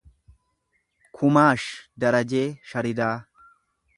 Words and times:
Kumaash 1.17 1.67
Darajee 2.03 2.45
Sharidaa 2.73 3.13